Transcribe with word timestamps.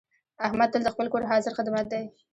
احمد 0.45 0.69
تل 0.73 0.81
د 0.85 0.89
خپل 0.93 1.05
کور 1.13 1.23
حاضر 1.31 1.51
خدمت 1.59 1.85
دی. 1.93 2.05